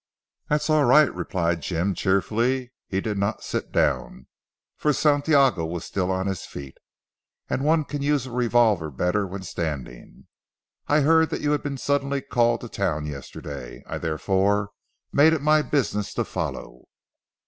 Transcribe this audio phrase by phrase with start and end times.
[0.49, 2.71] "That's all right," replied Jim cheerfully.
[2.87, 4.25] He did not sit down,
[4.75, 6.79] for Santiago was still on his feet.
[7.51, 10.25] And one can use a revolver better when standing.
[10.87, 13.83] "I heard that you had been suddenly called to Town yesterday.
[13.87, 14.71] I therefore
[15.13, 16.85] made it my business to follow."